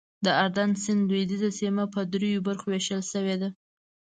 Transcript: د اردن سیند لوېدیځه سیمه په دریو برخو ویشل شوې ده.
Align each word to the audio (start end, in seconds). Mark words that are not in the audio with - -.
د 0.25 0.27
اردن 0.43 0.69
سیند 0.83 1.01
لوېدیځه 1.09 1.49
سیمه 1.59 1.83
په 1.93 1.99
دریو 2.13 2.45
برخو 2.47 2.65
ویشل 2.69 3.01
شوې 3.11 3.35
ده. 3.41 3.49